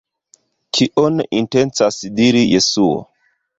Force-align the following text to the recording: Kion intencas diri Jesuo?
Kion 0.77 1.19
intencas 1.41 2.01
diri 2.17 2.43
Jesuo? 2.55 2.99